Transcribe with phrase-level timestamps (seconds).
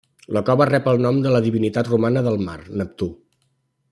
[0.35, 3.11] La cova rep el nom de la divinitat romana del mar, Neptú.